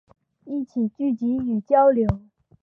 [0.45, 2.07] 一起聚集与交流